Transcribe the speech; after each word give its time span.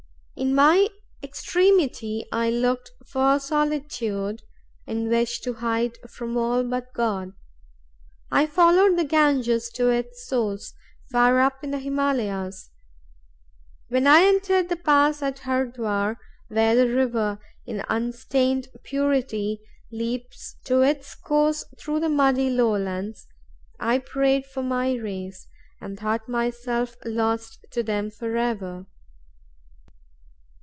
In 0.33 0.55
my 0.55 0.87
extremity, 1.21 2.25
I 2.31 2.49
looked 2.49 2.89
for 3.05 3.35
a 3.35 3.39
solitude 3.39 4.41
in 4.87 5.07
which 5.07 5.39
to 5.43 5.53
hide 5.53 5.97
from 6.09 6.35
all 6.35 6.63
but 6.63 6.91
God. 6.95 7.33
I 8.31 8.47
followed 8.47 8.97
the 8.97 9.03
Ganges 9.03 9.69
to 9.75 9.89
its 9.89 10.25
source, 10.27 10.73
far 11.11 11.39
up 11.41 11.63
in 11.63 11.69
the 11.69 11.77
Himalayas. 11.77 12.71
When 13.89 14.07
I 14.07 14.23
entered 14.23 14.69
the 14.69 14.77
pass 14.77 15.21
at 15.21 15.39
Hurdwar, 15.41 16.17
where 16.47 16.75
the 16.75 16.87
river, 16.89 17.37
in 17.67 17.83
unstained 17.87 18.67
purity, 18.83 19.59
leaps 19.91 20.55
to 20.65 20.81
its 20.81 21.13
course 21.13 21.65
through 21.77 21.99
the 21.99 22.09
muddy 22.09 22.49
lowlands, 22.49 23.27
I 23.79 23.99
prayed 23.99 24.47
for 24.47 24.63
my 24.63 24.93
race, 24.95 25.47
and 25.79 25.99
thought 25.99 26.27
myself 26.27 26.95
lost 27.05 27.63
to 27.73 27.83
them 27.83 28.09
forever. 28.09 28.87